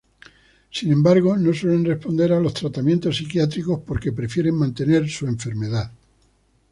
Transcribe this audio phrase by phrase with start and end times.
[0.71, 5.91] Sin embargo, no suelen responder a los tratamientos psiquiátricos porque prefieren mantener su enfermedad.